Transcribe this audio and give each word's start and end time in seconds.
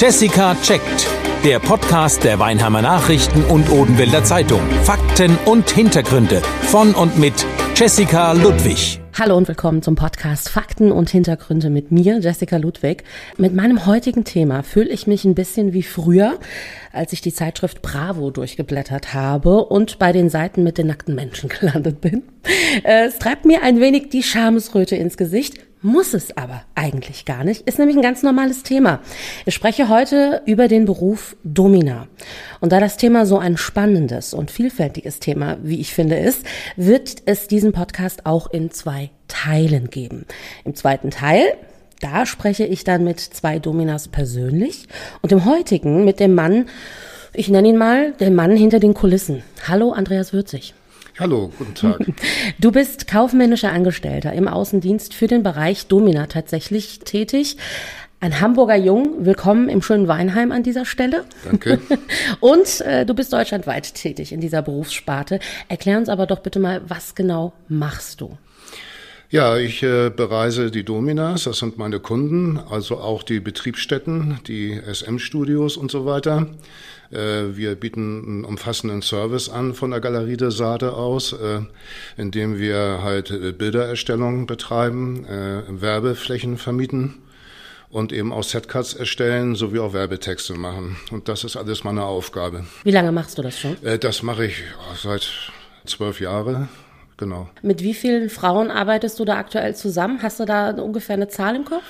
Jessica 0.00 0.54
checkt. 0.62 1.08
Der 1.44 1.58
Podcast 1.58 2.22
der 2.22 2.38
Weinheimer 2.38 2.82
Nachrichten 2.82 3.42
und 3.46 3.68
Odenwälder 3.68 4.22
Zeitung. 4.22 4.60
Fakten 4.84 5.36
und 5.44 5.68
Hintergründe 5.70 6.40
von 6.70 6.94
und 6.94 7.18
mit 7.18 7.44
Jessica 7.74 8.30
Ludwig. 8.30 9.00
Hallo 9.18 9.36
und 9.36 9.48
willkommen 9.48 9.82
zum 9.82 9.96
Podcast 9.96 10.50
Fakten 10.50 10.92
und 10.92 11.10
Hintergründe 11.10 11.68
mit 11.68 11.90
mir, 11.90 12.20
Jessica 12.20 12.58
Ludwig. 12.58 13.02
Mit 13.38 13.52
meinem 13.52 13.86
heutigen 13.86 14.22
Thema 14.22 14.62
fühle 14.62 14.90
ich 14.90 15.08
mich 15.08 15.24
ein 15.24 15.34
bisschen 15.34 15.72
wie 15.72 15.82
früher, 15.82 16.38
als 16.92 17.12
ich 17.12 17.20
die 17.20 17.34
Zeitschrift 17.34 17.82
Bravo 17.82 18.30
durchgeblättert 18.30 19.14
habe 19.14 19.64
und 19.64 19.98
bei 19.98 20.12
den 20.12 20.30
Seiten 20.30 20.62
mit 20.62 20.78
den 20.78 20.86
nackten 20.86 21.16
Menschen 21.16 21.48
gelandet 21.60 22.00
bin. 22.00 22.22
Es 22.84 23.18
treibt 23.18 23.44
mir 23.46 23.64
ein 23.64 23.80
wenig 23.80 24.10
die 24.10 24.22
Schamesröte 24.22 24.94
ins 24.94 25.16
Gesicht, 25.16 25.58
muss 25.82 26.14
es 26.14 26.36
aber 26.36 26.62
eigentlich 26.74 27.24
gar 27.24 27.44
nicht, 27.44 27.62
ist 27.62 27.78
nämlich 27.78 27.96
ein 27.96 28.02
ganz 28.02 28.22
normales 28.22 28.62
Thema. 28.62 29.00
Ich 29.46 29.54
spreche 29.54 29.88
heute 29.88 30.42
über 30.46 30.68
den 30.68 30.84
Beruf 30.84 31.36
Domina. 31.44 32.08
Und 32.60 32.72
da 32.72 32.80
das 32.80 32.96
Thema 32.96 33.26
so 33.26 33.38
ein 33.38 33.56
spannendes 33.56 34.34
und 34.34 34.50
vielfältiges 34.50 35.20
Thema, 35.20 35.58
wie 35.62 35.80
ich 35.80 35.94
finde, 35.94 36.16
ist, 36.16 36.44
wird 36.76 37.22
es 37.26 37.48
diesen 37.48 37.72
Podcast 37.72 38.26
auch 38.26 38.50
in 38.50 38.70
zwei 38.70 39.10
Teilen 39.28 39.90
geben. 39.90 40.26
Im 40.64 40.74
zweiten 40.74 41.10
Teil 41.10 41.54
da 42.00 42.26
spreche 42.26 42.64
ich 42.64 42.84
dann 42.84 43.04
mit 43.04 43.20
zwei 43.20 43.58
Dominas 43.58 44.08
persönlich 44.08 44.86
und 45.22 45.32
im 45.32 45.44
heutigen 45.44 46.04
mit 46.04 46.20
dem 46.20 46.34
Mann, 46.34 46.66
ich 47.32 47.48
nenne 47.48 47.68
ihn 47.68 47.76
mal, 47.76 48.12
der 48.20 48.30
Mann 48.30 48.56
hinter 48.56 48.78
den 48.78 48.94
Kulissen. 48.94 49.42
Hallo, 49.66 49.92
Andreas 49.92 50.32
Würzig. 50.32 50.74
Hallo, 51.18 51.50
guten 51.58 51.74
Tag. 51.74 51.98
Du 52.60 52.70
bist 52.70 53.08
kaufmännischer 53.08 53.72
Angestellter 53.72 54.32
im 54.34 54.46
Außendienst 54.46 55.14
für 55.14 55.26
den 55.26 55.42
Bereich 55.42 55.88
Domina 55.88 56.26
tatsächlich 56.26 57.00
tätig. 57.00 57.56
Ein 58.20 58.40
Hamburger 58.40 58.76
Jung, 58.76 59.26
willkommen 59.26 59.68
im 59.68 59.82
schönen 59.82 60.06
Weinheim 60.06 60.52
an 60.52 60.62
dieser 60.62 60.84
Stelle. 60.84 61.24
Danke. 61.44 61.80
Und 62.40 62.80
äh, 62.82 63.04
du 63.04 63.14
bist 63.14 63.32
deutschlandweit 63.32 63.94
tätig 63.94 64.32
in 64.32 64.40
dieser 64.40 64.62
Berufssparte. 64.62 65.40
Erklär 65.68 65.98
uns 65.98 66.08
aber 66.08 66.26
doch 66.26 66.38
bitte 66.38 66.60
mal, 66.60 66.82
was 66.86 67.16
genau 67.16 67.52
machst 67.68 68.20
du? 68.20 68.38
Ja, 69.30 69.58
ich 69.58 69.82
äh, 69.82 70.08
bereise 70.08 70.70
die 70.70 70.84
Dominas, 70.84 71.44
das 71.44 71.58
sind 71.58 71.76
meine 71.76 72.00
Kunden, 72.00 72.58
also 72.70 72.96
auch 72.96 73.22
die 73.22 73.40
Betriebsstätten, 73.40 74.40
die 74.46 74.80
SM-Studios 74.90 75.76
und 75.76 75.90
so 75.90 76.06
weiter. 76.06 76.46
Äh, 77.10 77.54
wir 77.54 77.74
bieten 77.74 78.24
einen 78.24 78.44
umfassenden 78.44 79.02
Service 79.02 79.50
an 79.50 79.74
von 79.74 79.90
der 79.90 80.00
Galerie 80.00 80.38
der 80.38 80.50
Sade 80.50 80.94
aus, 80.94 81.34
äh, 81.34 81.60
indem 82.16 82.58
wir 82.58 83.00
halt 83.02 83.30
äh, 83.30 83.52
Bildererstellung 83.52 84.46
betreiben, 84.46 85.26
Werbeflächen 85.68 86.56
vermieten 86.56 87.16
und 87.90 88.14
eben 88.14 88.32
auch 88.32 88.44
Setcuts 88.44 88.94
erstellen 88.94 89.56
sowie 89.56 89.80
auch 89.80 89.92
Werbetexte 89.92 90.54
machen. 90.54 90.96
Und 91.10 91.28
das 91.28 91.44
ist 91.44 91.56
alles 91.56 91.84
meine 91.84 92.04
Aufgabe. 92.04 92.64
Wie 92.82 92.92
lange 92.92 93.12
machst 93.12 93.36
du 93.36 93.42
das 93.42 93.60
schon? 93.60 93.76
Das 94.00 94.22
mache 94.22 94.46
ich 94.46 94.62
seit 94.96 95.28
zwölf 95.84 96.18
Jahren. 96.18 96.70
Genau. 97.18 97.48
Mit 97.62 97.82
wie 97.82 97.94
vielen 97.94 98.30
Frauen 98.30 98.70
arbeitest 98.70 99.18
du 99.18 99.24
da 99.24 99.36
aktuell 99.36 99.74
zusammen? 99.74 100.22
Hast 100.22 100.40
du 100.40 100.44
da 100.44 100.70
ungefähr 100.70 101.14
eine 101.14 101.28
Zahl 101.28 101.56
im 101.56 101.64
Kopf? 101.64 101.82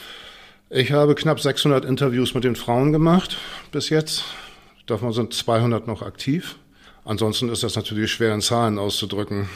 Ich 0.70 0.90
habe 0.92 1.14
knapp 1.14 1.38
600 1.38 1.84
Interviews 1.84 2.34
mit 2.34 2.44
den 2.44 2.56
Frauen 2.56 2.92
gemacht 2.92 3.36
bis 3.70 3.90
jetzt. 3.90 4.24
Davon 4.86 5.12
sind 5.12 5.34
200 5.34 5.86
noch 5.86 6.02
aktiv. 6.02 6.56
Ansonsten 7.04 7.48
ist 7.50 7.62
das 7.62 7.76
natürlich 7.76 8.10
schwer 8.10 8.34
in 8.34 8.40
Zahlen 8.40 8.78
auszudrücken. 8.78 9.48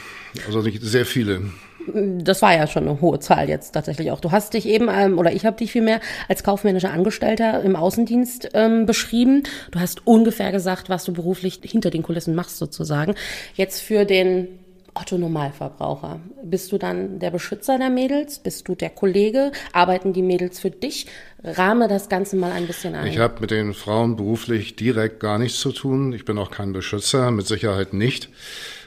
Also 0.45 0.61
nicht 0.61 0.81
sehr 0.81 1.05
viele. 1.05 1.41
Das 1.85 2.41
war 2.41 2.55
ja 2.55 2.65
schon 2.65 2.87
eine 2.87 3.01
hohe 3.01 3.19
Zahl 3.19 3.49
jetzt 3.49 3.71
tatsächlich 3.71 4.11
auch. 4.11 4.21
Du 4.21 4.31
hast 4.31 4.53
dich 4.53 4.67
eben, 4.67 4.89
ähm, 4.91 5.19
oder 5.19 5.33
ich 5.33 5.45
habe 5.45 5.57
dich 5.57 5.71
vielmehr 5.71 5.99
als 6.29 6.43
kaufmännischer 6.43 6.91
Angestellter 6.91 7.61
im 7.61 7.75
Außendienst 7.75 8.51
ähm, 8.53 8.85
beschrieben. 8.85 9.43
Du 9.71 9.79
hast 9.79 10.07
ungefähr 10.07 10.51
gesagt, 10.51 10.89
was 10.89 11.03
du 11.03 11.13
beruflich 11.13 11.59
hinter 11.63 11.89
den 11.89 12.03
Kulissen 12.03 12.35
machst 12.35 12.57
sozusagen. 12.57 13.15
Jetzt 13.55 13.81
für 13.81 14.05
den 14.05 14.47
Otto 14.95 15.17
Normalverbraucher. 15.17 16.19
Bist 16.43 16.71
du 16.71 16.77
dann 16.77 17.19
der 17.19 17.31
Beschützer 17.31 17.77
der 17.77 17.89
Mädels? 17.89 18.39
Bist 18.39 18.67
du 18.67 18.75
der 18.75 18.89
Kollege? 18.89 19.51
Arbeiten 19.71 20.13
die 20.13 20.21
Mädels 20.21 20.59
für 20.59 20.71
dich? 20.71 21.07
Rahme 21.43 21.87
das 21.87 22.09
Ganze 22.09 22.35
mal 22.35 22.51
ein 22.51 22.67
bisschen 22.67 22.95
ein. 22.95 23.07
Ich 23.07 23.17
habe 23.17 23.41
mit 23.41 23.51
den 23.51 23.73
Frauen 23.73 24.15
beruflich 24.15 24.75
direkt 24.75 25.19
gar 25.19 25.39
nichts 25.39 25.59
zu 25.59 25.71
tun. 25.71 26.13
Ich 26.13 26.25
bin 26.25 26.37
auch 26.37 26.51
kein 26.51 26.73
Beschützer, 26.73 27.31
mit 27.31 27.47
Sicherheit 27.47 27.93
nicht. 27.93 28.29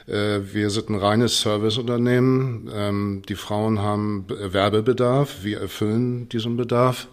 Äh, 0.07 0.39
wir 0.53 0.69
sind 0.69 0.89
ein 0.89 0.95
reines 0.95 1.41
Serviceunternehmen. 1.41 2.69
Ähm, 2.73 3.21
die 3.27 3.35
Frauen 3.35 3.79
haben 3.79 4.25
Werbebedarf. 4.27 5.43
Wir 5.43 5.59
erfüllen 5.59 6.29
diesen 6.29 6.57
Bedarf 6.57 7.07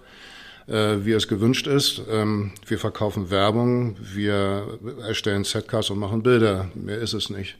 äh, 0.67 1.05
wie 1.05 1.13
es 1.13 1.29
gewünscht 1.29 1.67
ist. 1.67 2.03
Ähm, 2.11 2.53
wir 2.67 2.79
verkaufen 2.79 3.31
Werbung, 3.31 3.97
wir 4.01 4.79
erstellen 5.07 5.45
Setcasts 5.45 5.91
und 5.91 5.99
machen 5.99 6.23
Bilder. 6.23 6.71
Mehr 6.75 6.99
ist 6.99 7.13
es 7.13 7.31
nicht. 7.31 7.57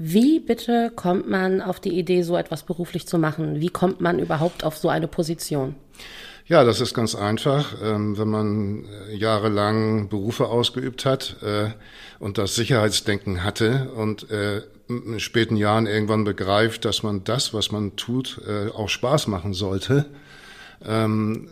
Wie 0.00 0.38
bitte 0.38 0.92
kommt 0.94 1.28
man 1.28 1.60
auf 1.60 1.80
die 1.80 1.98
Idee, 1.98 2.22
so 2.22 2.36
etwas 2.36 2.62
beruflich 2.62 3.08
zu 3.08 3.18
machen? 3.18 3.60
Wie 3.60 3.68
kommt 3.68 4.00
man 4.00 4.20
überhaupt 4.20 4.62
auf 4.62 4.76
so 4.76 4.88
eine 4.88 5.08
Position? 5.08 5.74
Ja, 6.46 6.62
das 6.62 6.80
ist 6.80 6.94
ganz 6.94 7.16
einfach. 7.16 7.74
Ähm, 7.82 8.16
wenn 8.16 8.28
man 8.28 8.84
äh, 8.84 9.16
jahrelang 9.16 10.08
Berufe 10.08 10.46
ausgeübt 10.46 11.04
hat 11.04 11.38
äh, 11.42 11.70
und 12.20 12.38
das 12.38 12.54
Sicherheitsdenken 12.54 13.42
hatte 13.42 13.90
und 13.96 14.30
äh, 14.30 14.62
in 14.88 15.18
späten 15.18 15.56
Jahren 15.56 15.88
irgendwann 15.88 16.22
begreift, 16.22 16.84
dass 16.84 17.02
man 17.02 17.24
das, 17.24 17.52
was 17.52 17.72
man 17.72 17.96
tut, 17.96 18.40
auch 18.74 18.88
Spaß 18.88 19.26
machen 19.26 19.52
sollte, 19.52 20.06
ähm, 20.86 21.50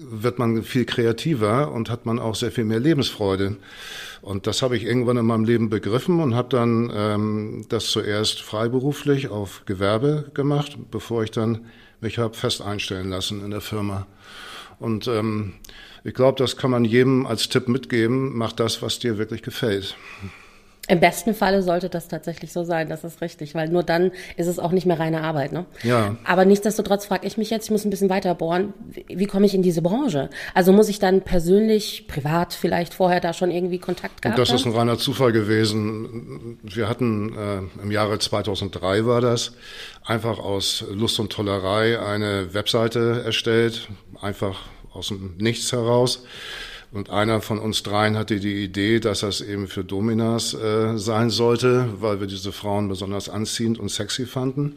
wird 0.00 0.38
man 0.38 0.62
viel 0.62 0.84
kreativer 0.84 1.72
und 1.72 1.90
hat 1.90 2.06
man 2.06 2.18
auch 2.18 2.34
sehr 2.34 2.52
viel 2.52 2.64
mehr 2.64 2.80
Lebensfreude. 2.80 3.56
Und 4.22 4.46
das 4.46 4.62
habe 4.62 4.76
ich 4.76 4.84
irgendwann 4.84 5.16
in 5.16 5.26
meinem 5.26 5.44
Leben 5.44 5.70
begriffen 5.70 6.20
und 6.20 6.34
habe 6.34 6.48
dann 6.48 6.90
ähm, 6.94 7.66
das 7.68 7.86
zuerst 7.86 8.42
freiberuflich 8.42 9.28
auf 9.28 9.62
Gewerbe 9.66 10.30
gemacht, 10.34 10.76
bevor 10.90 11.22
ich 11.22 11.30
dann 11.30 11.66
mich 12.00 12.18
habe 12.18 12.34
fest 12.34 12.62
einstellen 12.62 13.10
lassen 13.10 13.44
in 13.44 13.50
der 13.50 13.60
Firma. 13.60 14.06
Und 14.78 15.08
ähm, 15.08 15.54
ich 16.04 16.14
glaube, 16.14 16.38
das 16.38 16.56
kann 16.56 16.70
man 16.70 16.84
jedem 16.84 17.26
als 17.26 17.48
Tipp 17.48 17.68
mitgeben, 17.68 18.36
mach 18.36 18.52
das, 18.52 18.82
was 18.82 18.98
dir 18.98 19.18
wirklich 19.18 19.42
gefällt. 19.42 19.96
Im 20.88 21.00
besten 21.00 21.34
Falle 21.34 21.62
sollte 21.62 21.90
das 21.90 22.08
tatsächlich 22.08 22.50
so 22.50 22.64
sein, 22.64 22.88
das 22.88 23.04
ist 23.04 23.20
richtig, 23.20 23.54
weil 23.54 23.68
nur 23.68 23.82
dann 23.82 24.10
ist 24.36 24.46
es 24.46 24.58
auch 24.58 24.72
nicht 24.72 24.86
mehr 24.86 24.98
reine 24.98 25.20
Arbeit. 25.20 25.52
Ne? 25.52 25.66
Ja. 25.82 26.16
Aber 26.24 26.46
nichtsdestotrotz 26.46 27.04
frage 27.04 27.26
ich 27.26 27.36
mich 27.36 27.50
jetzt, 27.50 27.66
ich 27.66 27.70
muss 27.70 27.84
ein 27.84 27.90
bisschen 27.90 28.08
weiter 28.08 28.34
bohren, 28.34 28.72
wie, 28.88 29.04
wie 29.08 29.26
komme 29.26 29.44
ich 29.44 29.54
in 29.54 29.62
diese 29.62 29.82
Branche? 29.82 30.30
Also 30.54 30.72
muss 30.72 30.88
ich 30.88 30.98
dann 30.98 31.20
persönlich, 31.20 32.08
privat 32.08 32.54
vielleicht 32.54 32.94
vorher 32.94 33.20
da 33.20 33.34
schon 33.34 33.50
irgendwie 33.50 33.78
Kontakt 33.78 34.22
gehabt 34.22 34.38
Und 34.38 34.48
das 34.48 34.54
ist 34.54 34.64
ein 34.64 34.72
reiner 34.72 34.96
Zufall 34.96 35.32
gewesen. 35.32 36.58
Wir 36.62 36.88
hatten 36.88 37.36
äh, 37.36 37.82
im 37.82 37.90
Jahre 37.90 38.18
2003 38.18 39.04
war 39.04 39.20
das, 39.20 39.52
einfach 40.04 40.38
aus 40.38 40.84
Lust 40.90 41.20
und 41.20 41.30
Tollerei 41.30 42.00
eine 42.00 42.54
Webseite 42.54 43.22
erstellt, 43.26 43.88
einfach 44.22 44.60
aus 44.94 45.08
dem 45.08 45.36
Nichts 45.36 45.70
heraus 45.72 46.24
und 46.90 47.10
einer 47.10 47.40
von 47.40 47.58
uns 47.58 47.82
dreien 47.82 48.16
hatte 48.16 48.40
die 48.40 48.64
Idee, 48.64 48.98
dass 48.98 49.20
das 49.20 49.40
eben 49.40 49.68
für 49.68 49.84
Dominas 49.84 50.54
äh, 50.54 50.96
sein 50.96 51.28
sollte, 51.28 51.88
weil 52.00 52.20
wir 52.20 52.26
diese 52.26 52.50
Frauen 52.52 52.88
besonders 52.88 53.28
anziehend 53.28 53.78
und 53.78 53.90
sexy 53.90 54.24
fanden. 54.24 54.76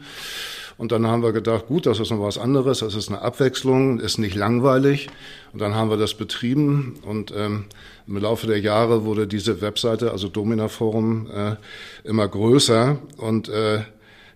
Und 0.76 0.92
dann 0.92 1.06
haben 1.06 1.22
wir 1.22 1.32
gedacht, 1.32 1.66
gut, 1.68 1.86
das 1.86 2.00
ist 2.00 2.10
noch 2.10 2.20
was 2.20 2.38
anderes, 2.38 2.80
das 2.80 2.94
ist 2.94 3.08
eine 3.08 3.22
Abwechslung, 3.22 4.00
ist 4.00 4.18
nicht 4.18 4.34
langweilig. 4.34 5.08
Und 5.52 5.60
dann 5.60 5.74
haben 5.74 5.90
wir 5.90 5.96
das 5.96 6.14
betrieben 6.14 6.98
und 7.02 7.32
ähm, 7.36 7.66
im 8.06 8.16
Laufe 8.16 8.46
der 8.46 8.60
Jahre 8.60 9.04
wurde 9.04 9.26
diese 9.26 9.60
Webseite, 9.60 10.10
also 10.10 10.28
Domina 10.28 10.68
Forum, 10.68 11.28
äh, 11.30 11.56
immer 12.04 12.26
größer 12.26 12.98
und 13.16 13.48
äh, 13.48 13.82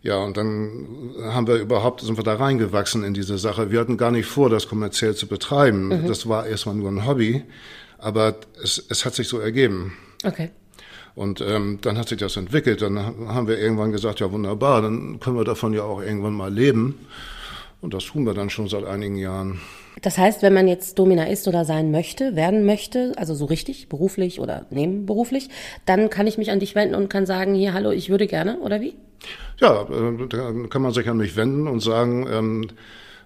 ja, 0.06 0.19
und 0.19 0.37
dann 0.37 1.15
haben 1.21 1.49
wir 1.49 1.56
überhaupt, 1.56 2.00
sind 2.00 2.17
wir 2.17 2.22
da 2.22 2.34
reingewachsen 2.34 3.03
in 3.03 3.12
diese 3.12 3.39
Sache. 3.39 3.72
Wir 3.72 3.81
hatten 3.81 3.97
gar 3.97 4.12
nicht 4.12 4.27
vor, 4.27 4.49
das 4.49 4.69
kommerziell 4.69 5.17
zu 5.17 5.27
betreiben. 5.27 5.89
Mhm. 5.89 6.06
Das 6.06 6.28
war 6.28 6.47
erstmal 6.47 6.77
nur 6.77 6.91
ein 6.91 7.05
Hobby, 7.05 7.43
aber 7.98 8.36
es, 8.63 8.84
es 8.89 9.04
hat 9.04 9.16
sich 9.16 9.27
so 9.27 9.41
ergeben. 9.41 9.95
Okay. 10.25 10.51
Und 11.16 11.41
ähm, 11.41 11.80
dann 11.80 11.98
hat 11.98 12.09
sich 12.09 12.19
das 12.19 12.36
entwickelt. 12.36 12.83
Dann 12.83 12.98
haben 12.98 13.48
wir 13.48 13.59
irgendwann 13.59 13.91
gesagt, 13.91 14.21
ja 14.21 14.30
wunderbar, 14.30 14.80
dann 14.80 15.19
können 15.19 15.36
wir 15.36 15.45
davon 15.45 15.72
ja 15.72 15.83
auch 15.83 16.01
irgendwann 16.01 16.34
mal 16.34 16.54
leben. 16.54 17.01
Und 17.80 17.92
das 17.92 18.04
tun 18.04 18.25
wir 18.25 18.34
dann 18.34 18.48
schon 18.48 18.69
seit 18.69 18.84
einigen 18.84 19.16
Jahren. 19.16 19.60
Das 20.03 20.19
heißt, 20.19 20.42
wenn 20.42 20.54
man 20.54 20.69
jetzt 20.69 21.01
Domina 21.01 21.25
ist 21.25 21.48
oder 21.48 21.65
sein 21.65 21.91
möchte, 21.91 22.36
werden 22.36 22.65
möchte, 22.65 23.13
also 23.16 23.34
so 23.34 23.47
richtig, 23.47 23.89
beruflich 23.89 24.39
oder 24.39 24.66
nebenberuflich, 24.71 25.48
dann 25.84 26.10
kann 26.10 26.28
ich 26.28 26.39
mich 26.39 26.53
an 26.53 26.60
dich 26.60 26.77
wenden 26.77 26.95
und 26.95 27.09
kann 27.09 27.27
sagen, 27.27 27.54
hier, 27.54 27.72
hallo, 27.72 27.91
ich 27.91 28.09
würde 28.09 28.28
gerne, 28.28 28.60
oder 28.60 28.80
wie? 28.80 28.95
Ja, 29.59 29.83
äh, 29.83 30.27
da 30.28 30.53
kann 30.68 30.83
man 30.83 30.92
sich 30.92 31.09
an 31.09 31.16
mich 31.16 31.36
wenden 31.36 31.66
und 31.66 31.80
sagen, 31.80 32.27
ähm, 32.30 32.68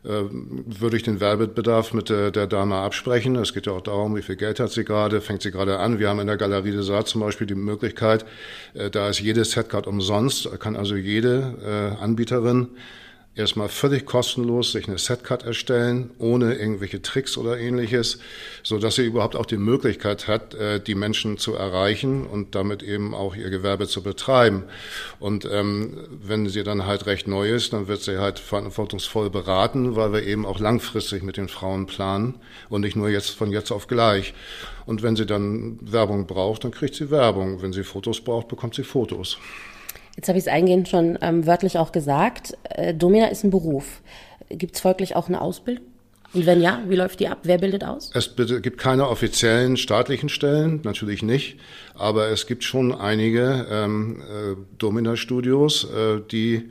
äh, 0.03 0.23
würde 0.31 0.97
ich 0.97 1.03
den 1.03 1.21
Werbebedarf 1.21 1.93
mit 1.93 2.09
der, 2.09 2.31
der, 2.31 2.47
Dame 2.47 2.77
absprechen. 2.77 3.37
Es 3.37 3.53
geht 3.53 3.67
ja 3.67 3.73
auch 3.73 3.83
darum, 3.83 4.17
wie 4.17 4.23
viel 4.23 4.37
Geld 4.37 4.59
hat 4.59 4.71
sie 4.71 4.85
gerade, 4.85 5.21
fängt 5.21 5.43
sie 5.43 5.51
gerade 5.51 5.79
an. 5.79 5.99
Wir 5.99 6.09
haben 6.09 6.21
in 6.21 6.27
der 6.27 6.39
Galerie 6.39 6.71
des 6.71 6.87
Saar 6.87 7.05
zum 7.05 7.21
Beispiel 7.21 7.47
die 7.47 7.55
Möglichkeit, 7.55 8.25
äh, 8.73 8.89
da 8.89 9.11
ist 9.11 9.21
jedes 9.21 9.51
Setcard 9.51 9.87
umsonst, 9.87 10.49
kann 10.59 10.75
also 10.75 10.97
jede 10.97 11.55
äh, 11.99 12.03
Anbieterin 12.03 12.69
erstmal 13.37 13.69
völlig 13.69 14.07
kostenlos 14.07 14.73
sich 14.73 14.89
eine 14.89 14.99
Setcard 14.99 15.45
erstellen, 15.45 16.11
ohne 16.19 16.55
irgendwelche 16.55 17.01
Tricks 17.01 17.37
oder 17.37 17.59
ähnliches, 17.59 18.19
so 18.63 18.79
dass 18.79 18.97
sie 18.97 19.07
überhaupt 19.07 19.37
auch 19.37 19.47
die 19.47 19.57
Möglichkeit 19.57 20.27
hat, 20.27 20.55
äh, 20.55 20.81
die 20.81 20.97
Menschen 20.97 21.39
zu 21.39 21.55
erreichen 21.55 22.27
und 22.27 22.55
damit 22.55 22.83
eben 22.83 23.15
auch 23.15 23.37
ihr 23.37 23.51
Gewerbe 23.51 23.87
zu 23.87 24.03
betreiben. 24.03 24.65
Und 25.21 25.45
ähm, 25.51 25.97
wenn 26.11 26.49
sie 26.49 26.65
dann 26.65 26.87
halt 26.87 27.07
recht 27.07 27.29
neu 27.29 27.51
ist, 27.51 27.73
dann 27.73 27.87
wird 27.87 28.03
sie 28.03 28.19
halt 28.19 28.39
verantwortungsvoll 28.39 29.31
beraten, 29.31 29.95
weil 29.95 30.13
wir 30.13 30.25
eben 30.25 30.45
auch 30.45 30.59
langfristig 30.59 31.23
mit 31.23 31.37
den 31.37 31.49
Frauen 31.49 31.87
planen 31.87 32.35
und 32.69 32.81
nicht 32.81 32.97
nur 32.97 33.09
jetzt 33.09 33.31
von 33.31 33.53
jetzt 33.53 33.71
auf 33.71 33.87
gleich. 33.87 34.35
Und 34.87 35.03
wenn 35.03 35.15
sie 35.15 35.27
dann 35.27 35.79
Werbung 35.81 36.27
braucht, 36.27 36.65
dann 36.65 36.73
kriegt 36.73 36.97
sie 36.97 37.11
Werbung. 37.11 37.63
Wenn 37.63 37.73
sie 37.73 37.85
Fotos 37.85 38.21
braucht, 38.21 38.49
bekommt 38.49 38.75
sie 38.75 38.83
Fotos. 38.83 39.39
Jetzt 40.21 40.29
habe 40.29 40.39
ich 40.39 40.45
es 40.45 40.53
eingehend 40.53 40.87
schon 40.87 41.19
ähm, 41.23 41.47
wörtlich 41.47 41.79
auch 41.79 41.93
gesagt. 41.93 42.53
Äh, 42.65 42.93
Domina 42.93 43.29
ist 43.29 43.43
ein 43.43 43.49
Beruf. 43.49 44.03
Gibt 44.51 44.75
es 44.75 44.83
folglich 44.83 45.17
auch 45.17 45.29
eine 45.29 45.41
Ausbildung? 45.41 45.87
Und 46.35 46.45
wenn 46.45 46.61
ja, 46.61 46.83
wie 46.87 46.97
läuft 46.97 47.21
die 47.21 47.29
ab? 47.29 47.39
Wer 47.45 47.57
bildet 47.57 47.85
aus? 47.85 48.11
Es 48.13 48.37
gibt 48.37 48.77
keine 48.77 49.09
offiziellen 49.09 49.79
staatlichen 49.79 50.29
Stellen, 50.29 50.81
natürlich 50.85 51.23
nicht, 51.23 51.57
aber 51.95 52.29
es 52.29 52.47
gibt 52.47 52.65
schon 52.65 52.93
einige 52.93 53.67
ähm, 53.71 54.21
äh, 54.21 54.57
Domina-Studios, 54.77 55.85
äh, 55.85 56.21
die 56.31 56.69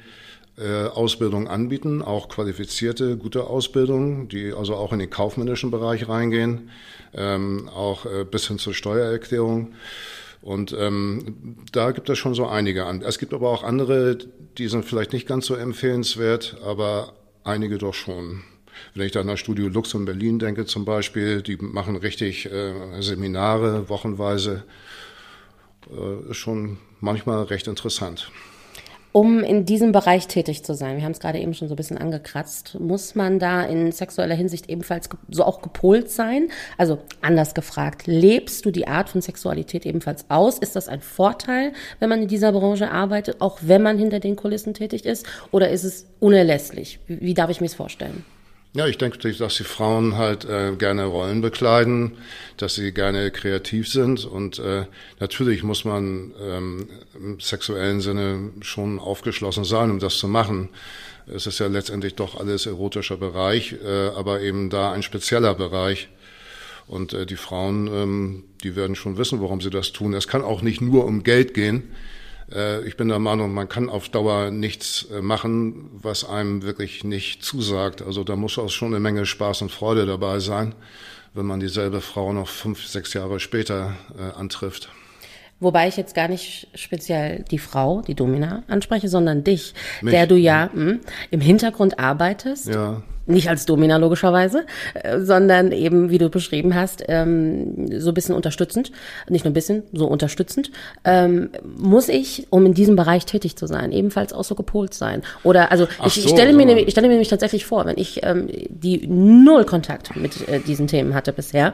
äh, 0.60 0.86
Ausbildung 0.86 1.48
anbieten, 1.48 2.04
auch 2.04 2.30
qualifizierte, 2.30 3.18
gute 3.18 3.46
Ausbildung, 3.46 4.28
die 4.30 4.54
also 4.54 4.76
auch 4.76 4.94
in 4.94 5.00
den 5.00 5.10
kaufmännischen 5.10 5.72
Bereich 5.72 6.08
reingehen, 6.08 6.70
ähm, 7.16 7.68
auch 7.68 8.06
äh, 8.06 8.26
bis 8.30 8.48
hin 8.48 8.60
zur 8.60 8.76
Steuererklärung. 8.76 9.74
Und 10.42 10.74
ähm, 10.78 11.58
da 11.72 11.92
gibt 11.92 12.10
es 12.10 12.18
schon 12.18 12.34
so 12.34 12.48
einige 12.48 12.86
an. 12.86 13.02
Es 13.02 13.20
gibt 13.20 13.34
aber 13.34 13.50
auch 13.50 13.64
andere, 13.64 14.18
die 14.58 14.68
sind 14.68 14.86
vielleicht 14.86 15.12
nicht 15.12 15.28
ganz 15.28 15.46
so 15.46 15.56
empfehlenswert, 15.56 16.58
aber 16.64 17.14
einige 17.44 17.78
doch 17.78 17.94
schon. 17.94 18.44
Wenn 18.94 19.06
ich 19.06 19.12
da 19.12 19.22
an 19.22 19.28
das 19.28 19.40
Studio 19.40 19.68
Lux 19.68 19.94
in 19.94 20.06
Berlin 20.06 20.40
denke 20.40 20.66
zum 20.66 20.86
Beispiel, 20.86 21.42
die 21.42 21.58
machen 21.58 21.98
richtig 21.98 22.46
äh, 22.46 23.02
Seminare 23.02 23.90
wochenweise, 23.90 24.64
äh, 25.92 26.32
ist 26.32 26.38
schon 26.38 26.78
manchmal 27.02 27.44
recht 27.44 27.68
interessant. 27.68 28.32
Um 29.12 29.44
in 29.44 29.66
diesem 29.66 29.92
Bereich 29.92 30.28
tätig 30.28 30.64
zu 30.64 30.76
sein, 30.76 30.98
wir 30.98 31.04
haben 31.04 31.14
es 31.14 31.20
gerade 31.20 31.40
eben 31.40 31.56
schon 31.56 31.68
so 31.68 31.74
ein 31.74 31.78
bisschen 31.78 31.98
angekratzt, 31.98 32.80
muss 32.80 33.16
man 33.16 33.40
da 33.40 33.64
in 33.64 33.92
sexueller 33.92 34.36
Hinsicht 34.36 34.70
ebenfalls 34.70 35.10
so 35.30 35.44
auch 35.44 35.64
gepolt 35.64 36.12
sein? 36.12 36.50
Also 36.78 37.00
anders 37.22 37.56
gefragt, 37.56 38.06
lebst 38.06 38.66
du 38.66 38.72
die 38.72 38.88
Art 38.88 39.10
von 39.10 39.22
Sexualität 39.22 39.88
ebenfalls 39.88 40.26
aus? 40.30 40.60
Ist 40.60 40.76
das 40.76 40.88
ein 40.88 41.02
Vorteil, 41.02 41.74
wenn 42.00 42.10
man 42.10 42.22
in 42.22 42.28
dieser 42.28 42.52
Branche 42.52 42.92
arbeitet, 42.92 43.42
auch 43.42 43.58
wenn 43.62 43.82
man 43.82 43.98
hinter 43.98 44.20
den 44.20 44.36
Kulissen 44.36 44.76
tätig 44.76 45.06
ist? 45.06 45.26
Oder 45.50 45.70
ist 45.72 45.86
es 45.86 46.06
unerlässlich? 46.20 47.00
Wie, 47.08 47.34
darf 47.34 47.50
ich 47.50 47.62
mir 47.62 47.68
es 47.68 47.74
vorstellen? 47.76 48.24
Ja, 48.74 48.86
ich 48.86 49.00
denke, 49.00 49.18
dass 49.18 49.58
die 49.58 49.64
Frauen 49.64 50.16
halt 50.16 50.46
äh, 50.46 50.76
gerne 50.78 51.06
Rollen 51.06 51.42
bekleiden, 51.42 52.18
dass 52.58 52.76
sie 52.76 52.92
gerne 52.92 53.32
kreativ 53.32 53.88
sind 53.90 54.26
und 54.26 54.60
äh, 54.60 54.86
natürlich 55.20 55.64
muss 55.64 55.86
man 55.86 56.34
ähm, 56.40 56.88
im 57.16 57.40
sexuellen 57.40 58.00
Sinne 58.00 58.52
schon 58.62 59.00
aufgeschlossen 59.00 59.64
sein, 59.64 59.90
um 59.90 59.98
das 59.98 60.20
zu 60.20 60.28
machen. 60.28 60.70
Es 61.26 61.48
ist 61.48 61.58
ja 61.58 61.66
letztendlich 61.66 62.14
doch 62.14 62.40
alles 62.40 62.68
erotischer 62.68 63.18
Bereich, 63.18 63.74
äh, 63.84 64.10
aber 64.10 64.42
eben 64.42 64.70
da 64.70 64.92
ein 64.92 65.02
spezieller 65.02 65.56
Bereich. 65.56 66.10
Und 66.86 67.14
äh, 67.14 67.26
die 67.26 67.38
Frauen, 67.38 67.88
ähm, 67.88 68.44
die 68.64 68.76
werden 68.76 68.96
schon 68.96 69.18
wissen, 69.18 69.42
warum 69.42 69.62
sie 69.62 69.72
das 69.72 69.94
tun. 69.94 70.14
Es 70.14 70.28
kann 70.28 70.44
auch 70.44 70.62
nicht 70.62 70.80
nur 70.80 71.06
um 71.06 71.24
Geld 71.24 71.56
gehen. 71.56 71.90
Äh, 72.54 72.88
ich 72.88 72.98
bin 72.98 73.08
der 73.08 73.20
Meinung, 73.20 73.54
man 73.54 73.70
kann 73.70 73.90
auf 73.90 74.10
Dauer 74.10 74.52
nichts 74.52 75.08
äh, 75.12 75.22
machen, 75.22 75.90
was 75.94 76.28
einem 76.28 76.64
wirklich 76.64 77.04
nicht 77.04 77.44
zusagt. 77.44 78.02
Also 78.02 78.24
da 78.24 78.36
muss 78.36 78.58
auch 78.58 78.70
schon 78.70 78.90
eine 78.90 79.00
Menge 79.00 79.26
Spaß 79.26 79.62
und 79.62 79.72
Freude 79.72 80.06
dabei 80.06 80.40
sein, 80.40 80.76
wenn 81.34 81.46
man 81.46 81.60
dieselbe 81.60 82.02
Frau 82.02 82.34
noch 82.34 82.48
fünf, 82.48 82.86
sechs 82.86 83.14
Jahre 83.14 83.40
später 83.40 83.96
äh, 84.18 84.38
antrifft. 84.38 84.90
Wobei 85.62 85.90
ich 85.90 85.98
jetzt 85.98 86.16
gar 86.16 86.30
nicht 86.30 86.70
speziell 86.74 87.44
die 87.52 87.60
Frau, 87.60 88.02
die 88.02 88.16
Domina, 88.16 88.64
anspreche, 88.68 89.10
sondern 89.10 89.44
dich, 89.44 89.74
Mich. 90.02 90.14
der 90.14 90.26
du 90.26 90.36
ja 90.38 90.70
mh, 90.74 90.92
hm, 90.92 91.00
im 91.32 91.42
Hintergrund 91.42 92.00
arbeitest. 92.00 92.68
Ja 92.70 93.04
nicht 93.30 93.50
als 93.50 93.66
Domina 93.66 93.98
logischerweise, 93.98 94.66
äh, 94.96 95.20
sondern 95.20 95.72
eben, 95.72 96.10
wie 96.10 96.18
du 96.18 96.30
beschrieben 96.30 96.76
hast, 96.76 97.04
ähm, 97.08 98.00
so 98.00 98.12
ein 98.12 98.14
bisschen 98.14 98.36
unterstützend, 98.36 98.92
nicht 99.30 99.46
nur 99.46 99.52
ein 99.52 99.54
bisschen, 99.54 99.84
so 99.94 100.08
unterstützend, 100.08 100.72
ähm, 101.06 101.50
muss 101.78 102.10
ich, 102.10 102.48
um 102.50 102.66
in 102.66 102.74
diesem 102.74 102.96
Bereich 102.96 103.26
tätig 103.26 103.56
zu 103.56 103.68
sein, 103.68 103.92
ebenfalls 103.92 104.34
auch 104.34 104.44
so 104.44 104.56
gepolt 104.56 104.94
sein. 104.94 105.22
Oder 105.44 105.72
also 105.72 105.88
ich, 106.06 106.14
so, 106.16 106.22
ich 106.22 106.30
stelle 106.30 106.54
mir, 106.54 106.66
nämlich, 106.66 106.88
ich 106.88 106.92
stelle 106.92 107.08
mir 107.08 107.14
nämlich 107.14 107.30
tatsächlich 107.30 107.66
vor, 107.66 107.86
wenn 107.86 107.98
ich 107.98 108.22
ähm, 108.24 108.48
die 108.70 109.08
null 109.08 109.66
Kontakt 109.66 110.16
mit 110.16 110.48
äh, 110.48 110.60
diesen 110.60 110.88
Themen 110.88 111.14
hatte 111.14 111.34
bisher, 111.34 111.74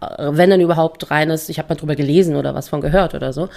äh, 0.00 0.28
wenn 0.30 0.50
dann 0.50 0.60
überhaupt 0.60 1.10
reines, 1.10 1.48
ich 1.48 1.58
habe 1.58 1.68
mal 1.68 1.76
drüber 1.76 1.96
gelesen 1.96 2.36
oder 2.36 2.54
was 2.54 2.68
von 2.68 2.80
gehört 2.80 3.14
oder 3.14 3.32
so, 3.32 3.48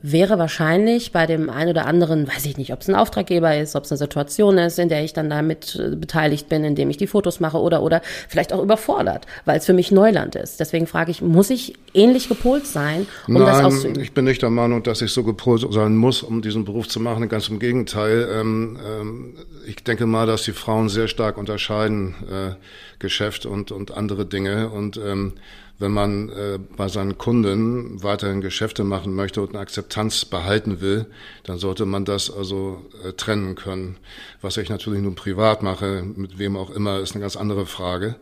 wäre 0.00 0.38
wahrscheinlich 0.38 1.12
bei 1.12 1.26
dem 1.26 1.48
einen 1.48 1.70
oder 1.70 1.86
anderen, 1.86 2.26
weiß 2.26 2.44
ich 2.46 2.56
nicht, 2.58 2.72
ob 2.72 2.80
es 2.80 2.88
ein 2.88 2.94
Auftraggeber 2.94 3.56
ist, 3.56 3.76
ob 3.76 3.84
es 3.84 3.92
eine 3.92 3.98
Situation 3.98 4.58
ist, 4.58 4.78
in 4.78 4.88
der 4.88 5.04
ich 5.04 5.12
dann 5.12 5.30
damit 5.30 5.76
äh, 5.76 5.94
beteiligt 5.94 6.48
bin, 6.48 6.64
indem 6.64 6.90
ich 6.92 6.96
die 6.96 7.06
Fotos 7.06 7.40
mache 7.40 7.58
oder 7.58 7.82
oder 7.82 8.00
vielleicht 8.28 8.52
auch 8.52 8.62
überfordert, 8.62 9.26
weil 9.44 9.58
es 9.58 9.66
für 9.66 9.72
mich 9.72 9.90
Neuland 9.90 10.34
ist. 10.36 10.60
Deswegen 10.60 10.86
frage 10.86 11.10
ich, 11.10 11.20
muss 11.20 11.50
ich 11.50 11.74
ähnlich 11.94 12.28
gepolt 12.28 12.66
sein, 12.66 13.06
um 13.26 13.34
Nein, 13.34 13.46
das 13.46 13.64
auszuüben? 13.64 14.00
ich 14.00 14.12
bin 14.12 14.24
nicht 14.24 14.42
der 14.42 14.50
Meinung, 14.50 14.82
dass 14.82 15.02
ich 15.02 15.12
so 15.12 15.24
gepolt 15.24 15.66
sein 15.70 15.96
muss, 15.96 16.22
um 16.22 16.42
diesen 16.42 16.64
Beruf 16.64 16.88
zu 16.88 17.00
machen. 17.00 17.28
Ganz 17.28 17.48
im 17.48 17.58
Gegenteil. 17.58 18.28
Ähm, 18.32 18.78
ähm, 18.86 19.34
ich 19.66 19.76
denke 19.84 20.06
mal, 20.06 20.26
dass 20.26 20.42
die 20.42 20.52
Frauen 20.52 20.88
sehr 20.88 21.08
stark 21.08 21.36
unterscheiden, 21.38 22.14
äh, 22.30 22.54
Geschäft 22.98 23.46
und, 23.46 23.72
und 23.72 23.96
andere 23.96 24.26
Dinge 24.26 24.70
und 24.70 24.96
ähm, 24.96 25.34
wenn 25.82 25.92
man 25.92 26.30
äh, 26.30 26.58
bei 26.76 26.88
seinen 26.88 27.18
Kunden 27.18 28.02
weiterhin 28.02 28.40
Geschäfte 28.40 28.84
machen 28.84 29.14
möchte 29.14 29.42
und 29.42 29.50
eine 29.50 29.58
Akzeptanz 29.58 30.24
behalten 30.24 30.80
will, 30.80 31.06
dann 31.42 31.58
sollte 31.58 31.84
man 31.84 32.04
das 32.04 32.30
also 32.30 32.86
äh, 33.04 33.12
trennen 33.12 33.56
können. 33.56 33.98
Was 34.40 34.56
ich 34.56 34.70
natürlich 34.70 35.02
nur 35.02 35.14
privat 35.14 35.62
mache, 35.62 36.02
mit 36.02 36.38
wem 36.38 36.56
auch 36.56 36.70
immer, 36.70 37.00
ist 37.00 37.14
eine 37.14 37.22
ganz 37.22 37.36
andere 37.36 37.66
Frage. 37.66 38.14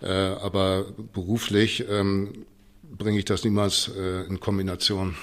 Äh, 0.00 0.08
aber 0.08 0.86
beruflich 1.12 1.84
ähm, 1.90 2.46
bringe 2.82 3.18
ich 3.18 3.24
das 3.26 3.44
niemals 3.44 3.90
äh, 3.98 4.22
in 4.28 4.40
Kombination. 4.40 5.16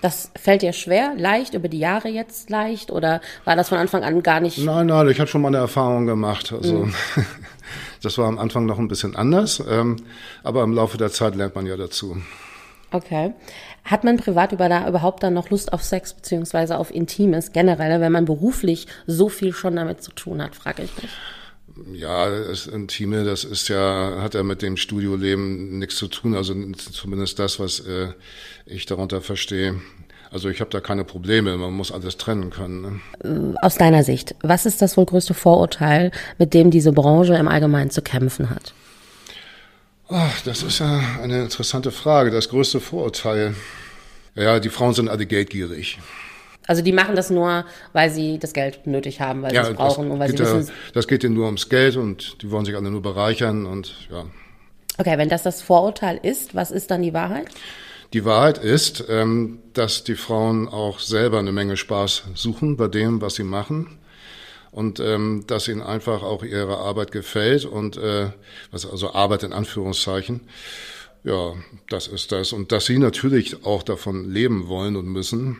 Das 0.00 0.30
fällt 0.36 0.62
dir 0.62 0.72
schwer, 0.72 1.14
leicht, 1.16 1.54
über 1.54 1.68
die 1.68 1.80
Jahre 1.80 2.08
jetzt 2.08 2.50
leicht 2.50 2.90
oder 2.90 3.20
war 3.44 3.56
das 3.56 3.68
von 3.68 3.78
Anfang 3.78 4.04
an 4.04 4.22
gar 4.22 4.40
nicht? 4.40 4.58
Nein, 4.58 4.86
nein, 4.86 5.08
ich 5.08 5.18
habe 5.18 5.28
schon 5.28 5.42
mal 5.42 5.48
eine 5.48 5.58
Erfahrung 5.58 6.06
gemacht. 6.06 6.52
Also 6.52 6.84
mhm. 6.84 6.94
Das 8.02 8.18
war 8.18 8.26
am 8.26 8.38
Anfang 8.38 8.66
noch 8.66 8.78
ein 8.78 8.88
bisschen 8.88 9.16
anders, 9.16 9.62
ähm, 9.68 9.96
aber 10.42 10.62
im 10.62 10.72
Laufe 10.72 10.98
der 10.98 11.10
Zeit 11.10 11.34
lernt 11.34 11.54
man 11.54 11.66
ja 11.66 11.76
dazu. 11.76 12.16
Okay. 12.90 13.34
Hat 13.84 14.04
man 14.04 14.16
privat 14.16 14.52
über 14.52 14.68
da 14.68 14.88
überhaupt 14.88 15.22
dann 15.22 15.34
noch 15.34 15.50
Lust 15.50 15.72
auf 15.72 15.82
Sex 15.82 16.14
beziehungsweise 16.14 16.78
auf 16.78 16.94
Intimes 16.94 17.52
generell, 17.52 18.00
wenn 18.00 18.12
man 18.12 18.24
beruflich 18.24 18.86
so 19.06 19.28
viel 19.28 19.52
schon 19.52 19.76
damit 19.76 20.02
zu 20.02 20.12
tun 20.12 20.42
hat, 20.42 20.54
frage 20.54 20.84
ich 20.84 21.02
mich. 21.02 21.10
Ja, 21.92 22.28
das 22.28 22.66
Intime, 22.66 23.24
das 23.24 23.44
ist 23.44 23.68
ja, 23.68 24.20
hat 24.20 24.34
ja 24.34 24.42
mit 24.42 24.62
dem 24.62 24.76
Studioleben 24.76 25.78
nichts 25.78 25.96
zu 25.96 26.08
tun. 26.08 26.34
Also 26.34 26.54
zumindest 26.92 27.38
das, 27.38 27.60
was 27.60 27.80
äh, 27.80 28.08
ich 28.66 28.86
darunter 28.86 29.20
verstehe. 29.20 29.80
Also 30.30 30.50
ich 30.50 30.60
habe 30.60 30.70
da 30.70 30.80
keine 30.80 31.04
Probleme, 31.04 31.56
man 31.56 31.72
muss 31.72 31.90
alles 31.90 32.18
trennen 32.18 32.50
können. 32.50 33.00
Ne? 33.22 33.54
Aus 33.62 33.76
deiner 33.76 34.04
Sicht, 34.04 34.34
was 34.42 34.66
ist 34.66 34.82
das 34.82 34.96
wohl 34.96 35.06
größte 35.06 35.32
Vorurteil, 35.32 36.10
mit 36.38 36.52
dem 36.52 36.70
diese 36.70 36.92
Branche 36.92 37.34
im 37.34 37.48
Allgemeinen 37.48 37.90
zu 37.90 38.02
kämpfen 38.02 38.50
hat? 38.50 38.74
Ach, 40.08 40.40
das 40.42 40.62
ist 40.62 40.80
ja 40.80 41.02
eine 41.22 41.42
interessante 41.42 41.90
Frage. 41.90 42.30
Das 42.30 42.48
größte 42.48 42.80
Vorurteil. 42.80 43.54
Ja, 44.34 44.60
die 44.60 44.70
Frauen 44.70 44.94
sind 44.94 45.08
alle 45.08 45.26
geldgierig. 45.26 45.98
Also 46.68 46.82
die 46.82 46.92
machen 46.92 47.16
das 47.16 47.30
nur, 47.30 47.64
weil 47.94 48.10
sie 48.10 48.38
das 48.38 48.52
Geld 48.52 48.86
nötig 48.86 49.22
haben, 49.22 49.42
weil 49.42 49.54
ja, 49.54 49.64
sie 49.64 49.70
es 49.70 49.76
brauchen 49.76 50.10
und 50.10 50.20
weil 50.20 50.28
sie 50.28 50.38
wissen. 50.38 50.66
Ja, 50.66 50.72
das 50.92 51.08
geht 51.08 51.24
ihnen 51.24 51.34
nur 51.34 51.46
ums 51.46 51.70
Geld 51.70 51.96
und 51.96 52.42
die 52.42 52.50
wollen 52.50 52.66
sich 52.66 52.76
alle 52.76 52.90
nur 52.90 53.00
bereichern 53.00 53.64
und 53.64 53.94
ja. 54.10 54.26
Okay, 54.98 55.16
wenn 55.16 55.30
das 55.30 55.44
das 55.44 55.62
Vorurteil 55.62 56.20
ist, 56.22 56.54
was 56.54 56.70
ist 56.70 56.90
dann 56.90 57.02
die 57.02 57.14
Wahrheit? 57.14 57.46
Die 58.12 58.24
Wahrheit 58.26 58.58
ist, 58.58 59.04
ähm, 59.08 59.60
dass 59.72 60.04
die 60.04 60.14
Frauen 60.14 60.68
auch 60.68 60.98
selber 60.98 61.38
eine 61.38 61.52
Menge 61.52 61.78
Spaß 61.78 62.24
suchen 62.34 62.76
bei 62.76 62.88
dem, 62.88 63.22
was 63.22 63.36
sie 63.36 63.44
machen 63.44 63.98
und 64.70 65.00
ähm, 65.00 65.44
dass 65.46 65.68
ihnen 65.68 65.82
einfach 65.82 66.22
auch 66.22 66.42
ihre 66.42 66.76
Arbeit 66.76 67.12
gefällt 67.12 67.64
und 67.64 67.96
äh, 67.96 68.30
was 68.70 68.84
also 68.84 69.14
Arbeit 69.14 69.42
in 69.42 69.54
Anführungszeichen. 69.54 70.42
Ja, 71.24 71.54
das 71.88 72.08
ist 72.08 72.30
das 72.30 72.52
und 72.52 72.72
dass 72.72 72.84
sie 72.84 72.98
natürlich 72.98 73.64
auch 73.64 73.82
davon 73.82 74.30
leben 74.30 74.68
wollen 74.68 74.96
und 74.96 75.06
müssen. 75.06 75.58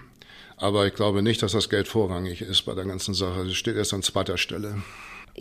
Aber 0.61 0.87
ich 0.87 0.95
glaube 0.95 1.23
nicht, 1.23 1.43
dass 1.43 1.53
das 1.53 1.69
Geld 1.69 1.88
vorrangig 1.88 2.43
ist 2.43 2.62
bei 2.62 2.75
der 2.75 2.85
ganzen 2.85 3.15
Sache. 3.15 3.45
Das 3.45 3.55
steht 3.55 3.77
erst 3.77 3.95
an 3.95 4.03
zweiter 4.03 4.37
Stelle. 4.37 4.83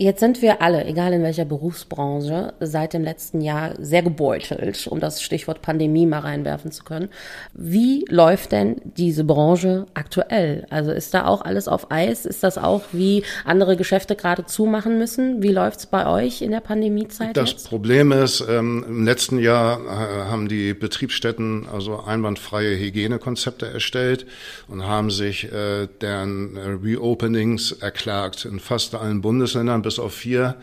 Jetzt 0.00 0.20
sind 0.20 0.42
wir 0.42 0.62
alle, 0.62 0.84
egal 0.84 1.12
in 1.12 1.24
welcher 1.24 1.44
Berufsbranche, 1.44 2.54
seit 2.60 2.92
dem 2.92 3.02
letzten 3.02 3.40
Jahr 3.40 3.74
sehr 3.80 4.04
gebeutelt, 4.04 4.86
um 4.86 5.00
das 5.00 5.20
Stichwort 5.20 5.60
Pandemie 5.60 6.06
mal 6.06 6.20
reinwerfen 6.20 6.70
zu 6.70 6.84
können. 6.84 7.08
Wie 7.52 8.04
läuft 8.08 8.52
denn 8.52 8.76
diese 8.84 9.24
Branche 9.24 9.86
aktuell? 9.94 10.68
Also 10.70 10.92
ist 10.92 11.14
da 11.14 11.26
auch 11.26 11.42
alles 11.42 11.66
auf 11.66 11.90
Eis? 11.90 12.26
Ist 12.26 12.44
das 12.44 12.58
auch, 12.58 12.82
wie 12.92 13.24
andere 13.44 13.76
Geschäfte 13.76 14.14
gerade 14.14 14.46
zumachen 14.46 14.98
müssen? 14.98 15.42
Wie 15.42 15.50
läuft's 15.50 15.86
bei 15.86 16.06
euch 16.06 16.42
in 16.42 16.52
der 16.52 16.60
Pandemiezeit? 16.60 17.36
Das 17.36 17.50
jetzt? 17.50 17.68
Problem 17.68 18.12
ist, 18.12 18.44
ähm, 18.48 18.84
im 18.86 19.04
letzten 19.04 19.40
Jahr 19.40 19.80
äh, 19.80 20.30
haben 20.30 20.46
die 20.46 20.74
Betriebsstätten 20.74 21.66
also 21.72 22.04
einwandfreie 22.04 22.78
Hygienekonzepte 22.78 23.66
erstellt 23.66 24.26
und 24.68 24.86
haben 24.86 25.10
sich 25.10 25.50
äh, 25.52 25.88
deren 26.00 26.56
äh, 26.56 26.60
Reopenings 26.84 27.72
erklagt 27.72 28.44
in 28.44 28.60
fast 28.60 28.94
allen 28.94 29.22
Bundesländern 29.22 29.87
bis 29.88 29.98
auf 29.98 30.12
vier 30.12 30.56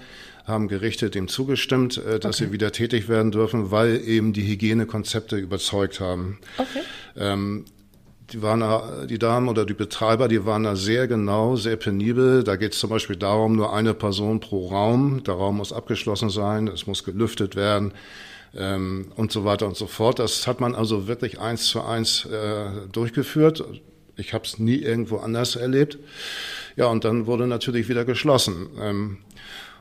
haben 0.46 0.68
Gerichte 0.68 1.10
dem 1.10 1.28
zugestimmt, 1.28 1.98
äh, 1.98 2.20
dass 2.20 2.36
okay. 2.36 2.46
sie 2.46 2.54
wieder 2.54 2.72
tätig 2.72 3.10
werden 3.10 3.32
dürfen, 3.32 3.72
weil 3.72 4.08
eben 4.08 4.34
die 4.34 4.48
Hygienekonzepte 4.48 5.36
überzeugt 5.38 6.00
haben. 6.00 6.38
Okay. 6.58 6.82
Ähm, 7.18 7.66
die 8.32 8.42
waren 8.44 8.60
da, 8.60 9.06
die 9.08 9.18
Damen 9.18 9.48
oder 9.50 9.66
die 9.66 9.74
Betreiber, 9.74 10.28
die 10.28 10.46
waren 10.46 10.64
da 10.64 10.76
sehr 10.76 11.08
genau, 11.08 11.56
sehr 11.56 11.76
penibel. 11.76 12.44
Da 12.44 12.56
geht 12.56 12.74
es 12.74 12.80
zum 12.80 12.92
Beispiel 12.92 13.16
darum, 13.16 13.56
nur 13.56 13.74
eine 13.74 13.96
Person 13.96 14.40
pro 14.40 14.68
Raum. 14.68 15.24
Der 15.24 15.34
Raum 15.34 15.58
muss 15.58 15.74
abgeschlossen 15.74 16.30
sein, 16.30 16.68
es 16.68 16.86
muss 16.86 17.04
gelüftet 17.04 17.56
werden 17.56 17.94
ähm, 18.56 19.12
und 19.16 19.32
so 19.32 19.44
weiter 19.44 19.66
und 19.66 19.76
so 19.78 19.88
fort. 19.88 20.20
Das 20.20 20.46
hat 20.46 20.60
man 20.60 20.76
also 20.76 21.08
wirklich 21.08 21.40
eins 21.40 21.66
zu 21.66 21.82
eins 21.82 22.26
äh, 22.26 22.88
durchgeführt. 22.92 23.64
Ich 24.18 24.34
habe 24.34 24.46
es 24.46 24.60
nie 24.60 24.78
irgendwo 24.78 25.18
anders 25.18 25.56
erlebt. 25.56 25.98
Ja, 26.76 26.88
und 26.88 27.04
dann 27.04 27.26
wurde 27.26 27.48
natürlich 27.48 27.90
wieder 27.90 28.06
geschlossen. 28.06 28.70
Ähm, 28.80 29.18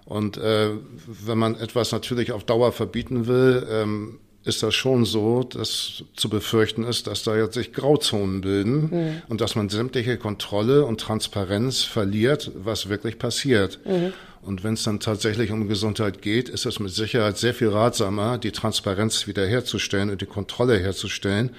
und 0.05 0.37
äh, 0.37 0.71
wenn 1.07 1.39
man 1.39 1.55
etwas 1.55 1.93
natürlich 1.93 2.33
auf 2.33 2.45
Dauer 2.45 2.73
verbieten 2.73 3.27
will, 3.27 3.67
ähm, 3.71 4.19
ist 4.45 4.63
das 4.63 4.75
schon 4.75 5.07
so, 5.07 5.43
dass 5.43 6.05
zu 6.17 6.29
befürchten 6.29 6.85
ist, 6.85 7.07
dass 7.07 7.23
da 7.23 7.35
jetzt 7.37 7.55
sich 7.55 7.73
Grauzonen 7.73 8.43
bilden 8.43 8.91
mhm. 8.91 9.23
und 9.29 9.41
dass 9.41 9.55
man 9.55 9.71
sämtliche 9.71 10.19
Kontrolle 10.19 10.85
und 10.85 11.01
Transparenz 11.01 11.83
verliert, 11.83 12.51
was 12.55 12.91
wirklich 12.91 13.19
passiert. 13.19 13.81
Mhm. 13.87 14.13
Und 14.43 14.63
wenn 14.63 14.75
es 14.75 14.83
dann 14.83 15.01
tatsächlich 15.01 15.51
um 15.51 15.67
Gesundheit 15.67 16.21
geht, 16.21 16.51
ist 16.51 16.67
es 16.67 16.79
mit 16.79 16.93
Sicherheit 16.93 17.39
sehr 17.39 17.55
viel 17.55 17.69
ratsamer, 17.69 18.37
die 18.37 18.53
Transparenz 18.53 19.27
wiederherzustellen 19.27 20.11
und 20.11 20.21
die 20.21 20.27
Kontrolle 20.27 20.79
herzustellen 20.79 21.51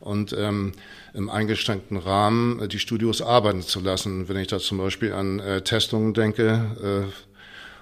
und 0.00 0.34
ähm, 0.36 0.72
im 1.14 1.28
eingeschränkten 1.30 1.96
Rahmen 1.96 2.68
die 2.68 2.78
Studios 2.78 3.22
arbeiten 3.22 3.62
zu 3.62 3.80
lassen. 3.80 4.28
Wenn 4.28 4.36
ich 4.36 4.48
da 4.48 4.58
zum 4.58 4.78
Beispiel 4.78 5.12
an 5.12 5.38
äh, 5.40 5.62
Testungen 5.62 6.14
denke, 6.14 7.08
äh, 7.08 7.30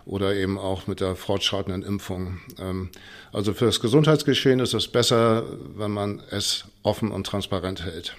oder 0.08 0.34
eben 0.34 0.58
auch 0.58 0.86
mit 0.86 1.00
der 1.00 1.14
fortschreitenden 1.14 1.82
Impfung. 1.82 2.40
Ähm, 2.58 2.88
also 3.30 3.52
für 3.52 3.66
das 3.66 3.78
Gesundheitsgeschehen 3.78 4.58
ist 4.58 4.72
es 4.72 4.88
besser, 4.88 5.44
wenn 5.76 5.90
man 5.90 6.22
es 6.30 6.64
offen 6.82 7.10
und 7.10 7.26
transparent 7.26 7.84
hält. 7.84 8.16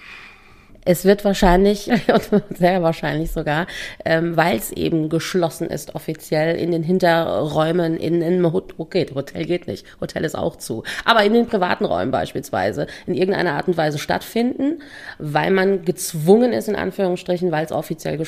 Es 0.84 1.04
wird 1.04 1.24
wahrscheinlich, 1.24 1.90
sehr 2.50 2.82
wahrscheinlich 2.82 3.30
sogar, 3.30 3.66
ähm, 4.04 4.36
weil 4.36 4.56
es 4.56 4.72
eben 4.72 5.08
geschlossen 5.08 5.68
ist 5.68 5.94
offiziell 5.94 6.56
in 6.56 6.72
den 6.72 6.82
Hinterräumen, 6.82 7.96
in 7.96 8.22
einem 8.22 8.52
Hotel, 8.52 8.74
okay, 8.78 9.06
Hotel 9.14 9.44
geht 9.44 9.66
nicht, 9.66 9.84
Hotel 10.00 10.24
ist 10.24 10.36
auch 10.36 10.56
zu, 10.56 10.84
aber 11.04 11.24
in 11.24 11.34
den 11.34 11.46
privaten 11.46 11.84
Räumen 11.84 12.10
beispielsweise 12.10 12.86
in 13.06 13.14
irgendeiner 13.14 13.54
Art 13.54 13.68
und 13.68 13.76
Weise 13.76 13.98
stattfinden, 13.98 14.80
weil 15.18 15.50
man 15.50 15.84
gezwungen 15.84 16.52
ist, 16.52 16.68
in 16.68 16.76
Anführungsstrichen, 16.76 17.52
weil 17.52 17.64
es 17.64 17.72
offiziell 17.72 18.18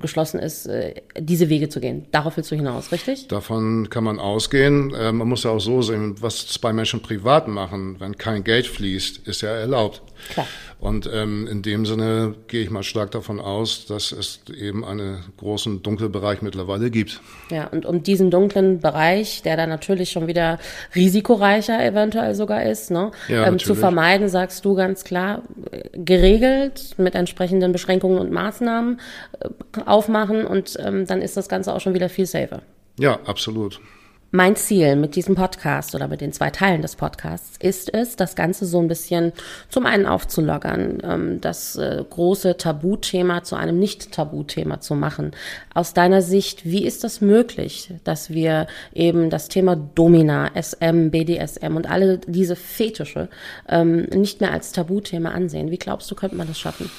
geschlossen 0.00 0.40
ist, 0.40 0.66
äh, 0.66 0.94
diese 1.18 1.48
Wege 1.48 1.68
zu 1.68 1.80
gehen. 1.80 2.06
Darauf 2.10 2.36
willst 2.36 2.50
du 2.50 2.56
hinaus, 2.56 2.90
richtig? 2.90 3.28
Davon 3.28 3.88
kann 3.88 4.04
man 4.04 4.18
ausgehen. 4.18 4.92
Äh, 4.94 5.12
man 5.12 5.28
muss 5.28 5.44
ja 5.44 5.50
auch 5.50 5.60
so 5.60 5.82
sehen, 5.82 6.16
was 6.20 6.48
zwei 6.48 6.72
Menschen 6.72 7.02
privat 7.02 7.46
machen, 7.46 7.96
wenn 8.00 8.16
kein 8.16 8.42
Geld 8.42 8.66
fließt, 8.66 9.26
ist 9.28 9.42
ja 9.42 9.50
erlaubt. 9.50 10.02
Klar. 10.30 10.46
Und 10.80 11.08
ähm, 11.12 11.46
in 11.46 11.62
dem 11.62 11.86
Sinne 11.86 12.34
gehe 12.46 12.62
ich 12.62 12.70
mal 12.70 12.82
stark 12.82 13.10
davon 13.12 13.40
aus, 13.40 13.86
dass 13.86 14.12
es 14.12 14.40
eben 14.54 14.84
einen 14.84 15.24
großen 15.38 15.82
Dunkelbereich 15.82 16.42
mittlerweile 16.42 16.90
gibt. 16.90 17.22
Ja, 17.50 17.68
und 17.68 17.86
um 17.86 18.02
diesen 18.02 18.30
dunklen 18.30 18.80
Bereich, 18.80 19.42
der 19.42 19.56
dann 19.56 19.70
natürlich 19.70 20.10
schon 20.10 20.26
wieder 20.26 20.58
risikoreicher 20.94 21.82
eventuell 21.82 22.34
sogar 22.34 22.64
ist, 22.64 22.90
ne, 22.90 23.12
ja, 23.28 23.46
ähm, 23.46 23.58
zu 23.58 23.74
vermeiden, 23.74 24.28
sagst 24.28 24.64
du 24.64 24.74
ganz 24.74 25.04
klar, 25.04 25.42
geregelt 25.92 26.94
mit 26.98 27.14
entsprechenden 27.14 27.72
Beschränkungen 27.72 28.18
und 28.18 28.30
Maßnahmen 28.30 29.00
äh, 29.40 29.48
aufmachen 29.86 30.46
und 30.46 30.76
ähm, 30.84 31.06
dann 31.06 31.22
ist 31.22 31.36
das 31.36 31.48
Ganze 31.48 31.72
auch 31.72 31.80
schon 31.80 31.94
wieder 31.94 32.08
viel 32.08 32.26
safer. 32.26 32.60
Ja, 32.98 33.20
absolut. 33.24 33.80
Mein 34.36 34.56
Ziel 34.56 34.96
mit 34.96 35.14
diesem 35.14 35.36
Podcast 35.36 35.94
oder 35.94 36.08
mit 36.08 36.20
den 36.20 36.32
zwei 36.32 36.50
Teilen 36.50 36.82
des 36.82 36.96
Podcasts 36.96 37.56
ist 37.60 37.94
es, 37.94 38.16
das 38.16 38.34
Ganze 38.34 38.66
so 38.66 38.80
ein 38.80 38.88
bisschen 38.88 39.32
zum 39.68 39.86
einen 39.86 40.06
aufzulockern, 40.06 40.98
ähm, 41.04 41.40
das 41.40 41.76
äh, 41.76 42.02
große 42.10 42.56
Tabuthema 42.56 43.44
zu 43.44 43.54
einem 43.54 43.78
Nicht-Tabuthema 43.78 44.80
zu 44.80 44.96
machen. 44.96 45.30
Aus 45.72 45.94
deiner 45.94 46.20
Sicht, 46.20 46.64
wie 46.64 46.84
ist 46.84 47.04
das 47.04 47.20
möglich, 47.20 47.94
dass 48.02 48.30
wir 48.30 48.66
eben 48.92 49.30
das 49.30 49.46
Thema 49.46 49.76
Domina, 49.76 50.50
SM, 50.60 51.10
BDSM 51.10 51.76
und 51.76 51.88
alle 51.88 52.18
diese 52.18 52.56
Fetische 52.56 53.28
ähm, 53.68 54.08
nicht 54.12 54.40
mehr 54.40 54.50
als 54.50 54.72
Tabuthema 54.72 55.30
ansehen? 55.30 55.70
Wie 55.70 55.78
glaubst 55.78 56.10
du, 56.10 56.16
könnte 56.16 56.34
man 56.34 56.48
das 56.48 56.58
schaffen? 56.58 56.90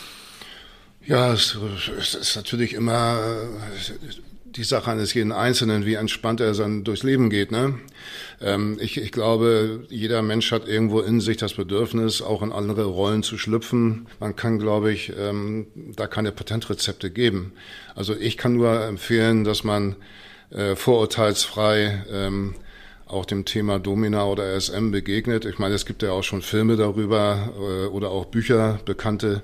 Ja, 1.06 1.34
es, 1.34 1.58
es 2.00 2.16
ist 2.16 2.36
natürlich 2.38 2.74
immer 2.74 3.20
die 4.56 4.64
Sache 4.64 4.92
eines 4.92 5.14
jeden 5.14 5.32
Einzelnen, 5.32 5.86
wie 5.86 5.96
entspannt 5.96 6.40
er 6.40 6.54
dann 6.54 6.84
durchs 6.84 7.04
Leben 7.04 7.30
geht. 7.30 7.52
Ne? 7.52 7.78
Ähm, 8.42 8.78
ich, 8.80 8.98
ich 8.98 9.12
glaube, 9.12 9.86
jeder 9.90 10.22
Mensch 10.22 10.52
hat 10.52 10.68
irgendwo 10.68 11.02
in 11.02 11.20
sich 11.20 11.38
das 11.38 11.56
Bedürfnis, 11.56 12.22
auch 12.22 12.42
in 12.42 12.52
andere 12.52 12.86
Rollen 12.86 13.24
zu 13.24 13.38
schlüpfen. 13.38 14.08
Man 14.20 14.36
kann, 14.36 14.60
glaube 14.60 14.94
ich, 14.94 15.12
ähm, 15.18 15.68
da 15.96 16.08
keine 16.08 16.32
Patentrezepte 16.32 17.12
geben. 17.12 17.54
Also 17.96 18.16
ich 18.16 18.38
kann 18.38 18.54
nur 18.54 18.82
empfehlen, 18.86 19.44
dass 19.44 19.64
man 19.64 19.96
äh, 20.52 20.76
vorurteilsfrei 20.76 22.06
ähm, 22.10 22.56
auch 23.08 23.26
dem 23.26 23.46
Thema 23.46 23.80
Domina 23.80 24.26
oder 24.26 24.60
SM 24.60 24.92
begegnet. 24.92 25.46
Ich 25.46 25.60
meine, 25.60 25.76
es 25.76 25.86
gibt 25.86 26.02
ja 26.02 26.12
auch 26.12 26.24
schon 26.24 26.42
Filme 26.42 26.76
darüber 26.76 27.54
äh, 27.58 27.88
oder 27.88 28.10
auch 28.10 28.26
Bücher, 28.26 28.80
bekannte. 28.86 29.42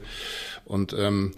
Und 0.65 0.95
ähm, 0.97 1.33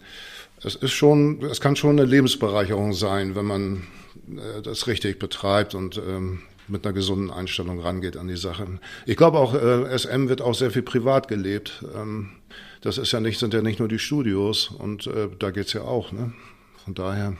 es 0.63 0.75
ist 0.75 0.91
schon, 0.91 1.43
es 1.43 1.61
kann 1.61 1.75
schon 1.75 1.99
eine 1.99 2.05
Lebensbereicherung 2.05 2.93
sein, 2.93 3.35
wenn 3.35 3.45
man 3.45 3.83
äh, 4.29 4.61
das 4.61 4.87
richtig 4.87 5.19
betreibt 5.19 5.75
und 5.75 5.97
ähm, 5.97 6.41
mit 6.67 6.85
einer 6.85 6.93
gesunden 6.93 7.29
Einstellung 7.29 7.79
rangeht 7.79 8.15
an 8.15 8.27
die 8.27 8.37
Sachen. 8.37 8.79
Ich 9.05 9.17
glaube 9.17 9.39
auch, 9.39 9.53
äh, 9.53 9.97
SM 9.97 10.29
wird 10.29 10.41
auch 10.41 10.55
sehr 10.55 10.71
viel 10.71 10.81
privat 10.81 11.27
gelebt. 11.27 11.83
Ähm, 11.95 12.29
das 12.81 12.97
ist 12.97 13.11
ja 13.11 13.19
nicht, 13.19 13.39
sind 13.39 13.53
ja 13.53 13.61
nicht 13.61 13.79
nur 13.79 13.87
die 13.87 13.99
Studios 13.99 14.67
und 14.67 15.07
äh, 15.07 15.29
da 15.39 15.51
geht's 15.51 15.73
ja 15.73 15.81
auch. 15.81 16.11
Ne? 16.11 16.33
Von 16.83 16.93
daher. 16.93 17.35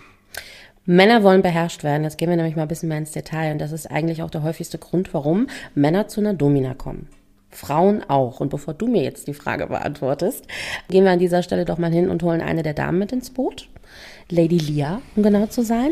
Männer 0.86 1.24
wollen 1.24 1.42
beherrscht 1.42 1.84
werden. 1.84 2.04
Jetzt 2.04 2.18
gehen 2.18 2.30
wir 2.30 2.36
nämlich 2.36 2.58
mal 2.58 2.64
ein 2.64 2.68
bisschen 2.68 2.90
mehr 2.90 2.98
ins 2.98 3.12
Detail. 3.12 3.54
Und 3.54 3.60
das 3.60 3.72
ist 3.72 3.90
eigentlich 3.90 4.22
auch 4.22 4.30
der 4.30 4.44
häufigste 4.44 4.78
Grund, 4.78 5.14
warum 5.14 5.48
Männer 5.76 6.10
zu 6.10 6.20
einer 6.20 6.34
Domina 6.34 6.74
kommen. 6.74 7.08
Frauen 7.56 8.04
auch. 8.08 8.40
Und 8.40 8.50
bevor 8.50 8.74
du 8.74 8.88
mir 8.88 9.04
jetzt 9.04 9.28
die 9.28 9.34
Frage 9.34 9.68
beantwortest, 9.68 10.46
gehen 10.90 11.04
wir 11.04 11.12
an 11.12 11.20
dieser 11.20 11.44
Stelle 11.44 11.66
doch 11.66 11.78
mal 11.78 11.92
hin 11.92 12.10
und 12.10 12.24
holen 12.24 12.42
eine 12.42 12.64
der 12.64 12.74
Damen 12.74 13.00
mit 13.00 13.12
ins 13.12 13.30
Boot. 13.30 13.70
Lady 14.30 14.58
Lia, 14.58 15.02
um 15.16 15.24
genau 15.24 15.46
zu 15.48 15.64
sein. 15.64 15.92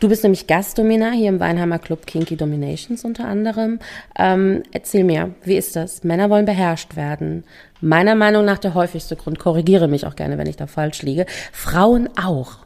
Du 0.00 0.08
bist 0.08 0.22
nämlich 0.22 0.46
Gastdomina 0.46 1.10
hier 1.10 1.28
im 1.28 1.40
Weinheimer 1.40 1.78
Club 1.78 2.06
Kinky 2.06 2.36
Dominations 2.36 3.04
unter 3.04 3.26
anderem. 3.26 3.80
Ähm, 4.16 4.62
erzähl 4.70 5.02
mir, 5.02 5.34
wie 5.42 5.56
ist 5.56 5.74
das? 5.74 6.04
Männer 6.04 6.30
wollen 6.30 6.44
beherrscht 6.44 6.94
werden. 6.94 7.44
Meiner 7.80 8.14
Meinung 8.14 8.44
nach 8.44 8.58
der 8.58 8.74
häufigste 8.74 9.16
Grund, 9.16 9.38
korrigiere 9.38 9.88
mich 9.88 10.06
auch 10.06 10.14
gerne, 10.14 10.38
wenn 10.38 10.46
ich 10.46 10.56
da 10.56 10.66
falsch 10.66 11.02
liege. 11.02 11.26
Frauen 11.52 12.08
auch. 12.16 12.58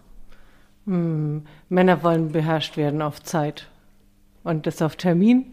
Hm, 0.86 1.46
Männer 1.68 2.02
wollen 2.02 2.32
beherrscht 2.32 2.76
werden 2.76 3.00
auf 3.00 3.22
Zeit. 3.22 3.68
Und 4.44 4.66
das 4.66 4.82
auf 4.82 4.96
Termin. 4.96 5.46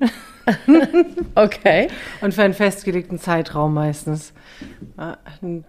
okay. 1.36 1.88
Und 2.22 2.34
für 2.34 2.44
einen 2.44 2.56
festgelegten 2.56 3.20
Zeitraum 3.20 3.74
meistens. 3.74 4.34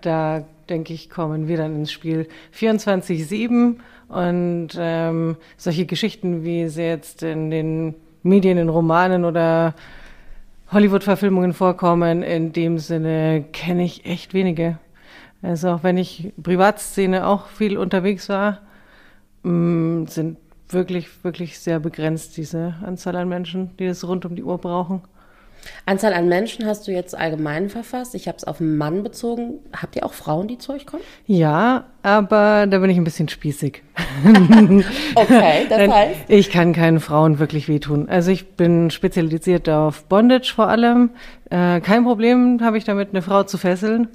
Da, 0.01 0.45
denke 0.69 0.95
ich, 0.95 1.11
kommen 1.11 1.49
wir 1.49 1.59
dann 1.59 1.75
ins 1.75 1.93
Spiel. 1.93 2.29
24-7 2.57 3.77
und 4.09 4.69
ähm, 4.79 5.37
solche 5.57 5.87
Geschichten, 5.87 6.45
wie 6.45 6.69
sie 6.69 6.83
jetzt 6.83 7.23
in 7.23 7.51
den 7.51 7.95
Medien, 8.23 8.59
in 8.59 8.69
Romanen 8.69 9.25
oder 9.25 9.75
Hollywood-Verfilmungen 10.73 11.53
vorkommen, 11.53 12.23
in 12.23 12.53
dem 12.53 12.79
Sinne 12.79 13.45
kenne 13.53 13.85
ich 13.85 14.07
echt 14.07 14.35
wenige. 14.35 14.79
Also 15.43 15.71
auch 15.71 15.83
wenn 15.83 15.99
ich 15.99 16.33
Privatszene 16.43 17.27
auch 17.27 17.47
viel 17.47 17.77
unterwegs 17.77 18.29
war, 18.29 18.61
mm, 19.43 20.07
sind 20.07 20.39
wirklich, 20.73 21.25
wirklich 21.25 21.59
sehr 21.59 21.81
begrenzt, 21.81 22.37
diese 22.37 22.75
Anzahl 22.85 23.17
an 23.17 23.29
Menschen, 23.29 23.77
die 23.79 23.87
das 23.87 24.07
rund 24.07 24.25
um 24.25 24.37
die 24.37 24.43
Uhr 24.43 24.59
brauchen. 24.59 25.03
Anzahl 25.87 26.13
an 26.13 26.29
Menschen 26.29 26.67
hast 26.67 26.87
du 26.87 26.93
jetzt 26.93 27.17
allgemein 27.17 27.69
verfasst. 27.69 28.15
Ich 28.15 28.29
habe 28.29 28.39
es 28.39 28.45
auf 28.45 28.61
einen 28.61 28.77
Mann 28.77 29.03
bezogen. 29.03 29.59
Habt 29.75 29.97
ihr 29.97 30.05
auch 30.05 30.13
Frauen, 30.13 30.49
die 30.49 30.59
zu 30.59 30.73
euch 30.73 30.87
kommen? 30.87 31.03
Ja, 31.27 31.85
aber 32.03 32.67
da 32.67 32.79
bin 32.79 32.91
ich 32.91 32.97
ein 32.97 33.05
bisschen 33.05 33.29
spießig. 33.29 33.83
okay, 35.15 35.67
das 35.69 35.91
heißt? 35.91 36.21
Ich 36.29 36.51
kann 36.51 36.73
keinen 36.73 37.01
Frauen 37.01 37.39
wirklich 37.39 37.69
wehtun. 37.69 38.09
Also 38.09 38.31
ich 38.31 38.53
bin 38.53 38.91
spezialisiert 38.91 39.69
auf 39.69 40.05
Bondage 40.05 40.53
vor 40.55 40.69
allem. 40.69 41.11
Äh, 41.51 41.81
kein 41.81 42.05
Problem 42.05 42.61
habe 42.63 42.79
ich 42.79 42.85
damit, 42.85 43.11
eine 43.11 43.23
Frau 43.23 43.43
zu 43.43 43.59
fesseln. 43.59 44.09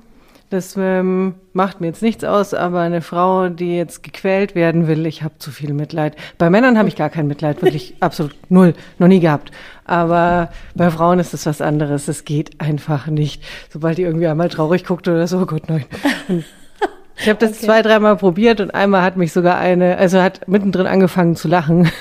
Das 0.55 0.77
ähm, 0.77 1.35
macht 1.51 1.81
mir 1.81 1.87
jetzt 1.87 2.01
nichts 2.01 2.23
aus, 2.23 2.53
aber 2.53 2.79
eine 2.79 3.01
Frau, 3.01 3.49
die 3.49 3.75
jetzt 3.75 4.03
gequält 4.03 4.55
werden 4.55 4.87
will, 4.87 5.05
ich 5.05 5.21
habe 5.21 5.37
zu 5.37 5.51
viel 5.51 5.73
Mitleid. 5.73 6.15
Bei 6.37 6.49
Männern 6.49 6.77
habe 6.77 6.87
ich 6.87 6.95
gar 6.95 7.09
kein 7.09 7.27
Mitleid, 7.27 7.61
wirklich 7.61 7.95
absolut 7.99 8.33
null, 8.47 8.73
noch 8.97 9.09
nie 9.09 9.19
gehabt. 9.19 9.51
Aber 9.83 10.49
bei 10.73 10.89
Frauen 10.91 11.19
ist 11.19 11.33
es 11.33 11.45
was 11.45 11.59
anderes. 11.59 12.07
Es 12.07 12.23
geht 12.23 12.61
einfach 12.61 13.07
nicht. 13.07 13.43
Sobald 13.69 13.97
die 13.97 14.03
irgendwie 14.03 14.27
einmal 14.27 14.47
traurig 14.47 14.85
guckt 14.85 15.09
oder 15.09 15.27
so, 15.27 15.39
oh 15.39 15.45
Gott 15.45 15.67
nein. 15.67 15.83
Und 16.29 16.45
ich 17.17 17.27
habe 17.27 17.39
das 17.39 17.57
okay. 17.57 17.65
zwei, 17.65 17.81
dreimal 17.81 18.15
probiert 18.15 18.61
und 18.61 18.73
einmal 18.73 19.01
hat 19.01 19.17
mich 19.17 19.33
sogar 19.33 19.57
eine, 19.57 19.97
also 19.97 20.21
hat 20.21 20.47
mittendrin 20.47 20.87
angefangen 20.87 21.35
zu 21.35 21.49
lachen. 21.49 21.91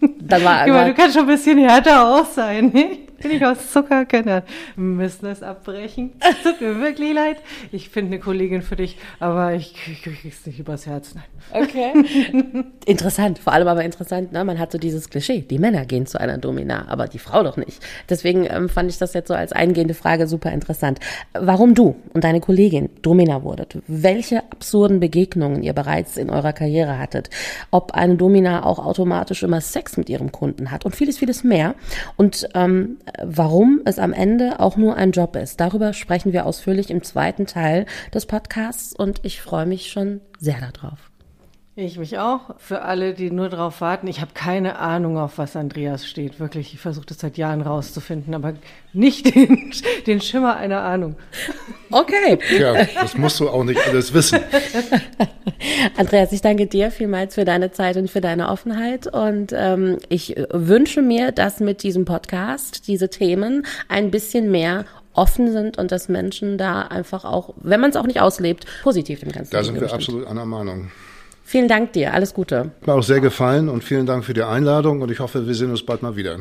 Dann 0.00 0.42
war 0.42 0.58
einmal, 0.62 0.88
du 0.88 0.94
kannst 0.94 1.14
schon 1.14 1.28
ein 1.28 1.32
bisschen 1.32 1.58
härter 1.58 2.08
auch 2.08 2.26
sein. 2.26 2.72
Bin 3.20 3.32
ich 3.32 3.44
aus 3.44 3.72
Zucker? 3.72 4.04
Keine 4.06 4.44
Wir 4.76 4.84
müssen 4.84 5.26
es 5.26 5.42
abbrechen. 5.42 6.12
Es 6.20 6.42
tut 6.44 6.60
mir 6.60 6.80
wirklich 6.80 7.12
leid. 7.12 7.38
Ich 7.72 7.88
finde 7.88 8.12
eine 8.12 8.20
Kollegin 8.20 8.62
für 8.62 8.76
dich, 8.76 8.96
aber 9.18 9.54
ich 9.54 9.74
kriege 9.74 10.28
es 10.28 10.46
nicht 10.46 10.60
übers 10.60 10.86
Herz. 10.86 11.14
Nein. 11.14 11.24
Okay. 11.62 11.92
interessant, 12.86 13.38
vor 13.38 13.52
allem 13.52 13.66
aber 13.66 13.84
interessant, 13.84 14.32
ne? 14.32 14.44
Man 14.44 14.58
hat 14.58 14.70
so 14.70 14.78
dieses 14.78 15.10
Klischee, 15.10 15.40
die 15.40 15.58
Männer 15.58 15.84
gehen 15.84 16.06
zu 16.06 16.20
einer 16.20 16.38
Domina, 16.38 16.86
aber 16.88 17.08
die 17.08 17.18
Frau 17.18 17.42
doch 17.42 17.56
nicht. 17.56 17.84
Deswegen 18.08 18.46
ähm, 18.48 18.68
fand 18.68 18.90
ich 18.90 18.98
das 18.98 19.14
jetzt 19.14 19.28
so 19.28 19.34
als 19.34 19.52
eingehende 19.52 19.94
Frage 19.94 20.28
super 20.28 20.52
interessant. 20.52 21.00
Warum 21.32 21.74
du 21.74 21.96
und 22.14 22.22
deine 22.22 22.40
Kollegin 22.40 22.88
Domina 23.02 23.42
wurdet, 23.42 23.78
welche 23.88 24.44
absurden 24.52 25.00
Begegnungen 25.00 25.62
ihr 25.62 25.72
bereits 25.72 26.16
in 26.16 26.30
eurer 26.30 26.52
Karriere 26.52 26.98
hattet, 26.98 27.30
ob 27.70 27.92
eine 27.92 28.16
Domina 28.16 28.64
auch 28.64 28.78
automatisch 28.78 29.42
immer 29.42 29.60
Sex 29.60 29.96
mit 29.96 30.08
ihrem 30.08 30.30
Kunden 30.30 30.70
hat 30.70 30.84
und 30.84 30.94
vieles, 30.94 31.18
vieles 31.18 31.42
mehr. 31.42 31.74
Und 32.16 32.48
ähm, 32.54 32.98
warum 33.22 33.80
es 33.84 33.98
am 33.98 34.12
Ende 34.12 34.60
auch 34.60 34.76
nur 34.76 34.96
ein 34.96 35.12
Job 35.12 35.36
ist. 35.36 35.60
Darüber 35.60 35.92
sprechen 35.92 36.32
wir 36.32 36.46
ausführlich 36.46 36.90
im 36.90 37.02
zweiten 37.02 37.46
Teil 37.46 37.86
des 38.12 38.26
Podcasts 38.26 38.92
und 38.92 39.20
ich 39.22 39.40
freue 39.40 39.66
mich 39.66 39.90
schon 39.90 40.20
sehr 40.38 40.58
darauf. 40.60 41.07
Ich 41.80 41.96
mich 41.96 42.18
auch. 42.18 42.40
Für 42.58 42.82
alle, 42.82 43.14
die 43.14 43.30
nur 43.30 43.50
darauf 43.50 43.80
warten, 43.80 44.08
ich 44.08 44.20
habe 44.20 44.32
keine 44.34 44.80
Ahnung, 44.80 45.16
auf 45.16 45.38
was 45.38 45.54
Andreas 45.54 46.08
steht. 46.08 46.40
Wirklich, 46.40 46.74
ich 46.74 46.80
versuche 46.80 47.06
das 47.06 47.20
seit 47.20 47.38
Jahren 47.38 47.60
rauszufinden, 47.60 48.34
aber 48.34 48.54
nicht 48.92 49.32
den, 49.36 49.70
den 50.08 50.20
Schimmer 50.20 50.56
einer 50.56 50.80
Ahnung. 50.80 51.14
Okay. 51.92 52.40
Ja, 52.58 52.84
das 53.00 53.16
musst 53.16 53.38
du 53.38 53.48
auch 53.48 53.62
nicht 53.62 53.78
alles 53.86 54.12
wissen. 54.12 54.40
Andreas, 55.96 56.32
ich 56.32 56.40
danke 56.40 56.66
dir 56.66 56.90
vielmals 56.90 57.36
für 57.36 57.44
deine 57.44 57.70
Zeit 57.70 57.96
und 57.96 58.10
für 58.10 58.20
deine 58.20 58.48
Offenheit. 58.48 59.06
Und 59.06 59.52
ähm, 59.54 59.98
ich 60.08 60.34
wünsche 60.50 61.00
mir, 61.00 61.30
dass 61.30 61.60
mit 61.60 61.84
diesem 61.84 62.04
Podcast 62.04 62.88
diese 62.88 63.08
Themen 63.08 63.64
ein 63.88 64.10
bisschen 64.10 64.50
mehr 64.50 64.84
offen 65.12 65.52
sind 65.52 65.78
und 65.78 65.92
dass 65.92 66.08
Menschen 66.08 66.58
da 66.58 66.82
einfach 66.82 67.24
auch, 67.24 67.54
wenn 67.58 67.78
man 67.78 67.90
es 67.90 67.96
auch 67.96 68.06
nicht 68.06 68.20
auslebt, 68.20 68.66
positiv 68.82 69.20
dem 69.20 69.30
Ganzen 69.30 69.52
Da 69.52 69.62
sind 69.62 69.80
wir 69.80 69.92
absolut 69.92 70.26
einer 70.26 70.44
Meinung. 70.44 70.90
Vielen 71.48 71.66
Dank 71.66 71.94
dir, 71.94 72.12
alles 72.12 72.34
Gute. 72.34 72.58
Hat 72.58 72.86
mir 72.86 72.92
auch 72.92 73.02
sehr 73.02 73.20
gefallen 73.20 73.70
und 73.70 73.82
vielen 73.82 74.04
Dank 74.04 74.22
für 74.22 74.34
die 74.34 74.42
Einladung 74.42 75.00
und 75.00 75.10
ich 75.10 75.18
hoffe, 75.18 75.46
wir 75.46 75.54
sehen 75.54 75.70
uns 75.70 75.82
bald 75.82 76.02
mal 76.02 76.14
wieder. 76.14 76.40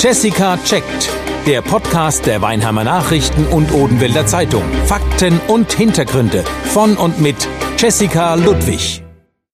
Jessica 0.00 0.56
checkt. 0.64 1.10
Der 1.46 1.60
Podcast 1.60 2.24
der 2.24 2.40
Weinheimer 2.40 2.84
Nachrichten 2.84 3.46
und 3.48 3.70
Odenwälder 3.70 4.24
Zeitung. 4.24 4.62
Fakten 4.86 5.38
und 5.48 5.74
Hintergründe 5.74 6.42
von 6.72 6.96
und 6.96 7.20
mit 7.20 7.36
Jessica 7.76 8.34
Ludwig. 8.34 9.02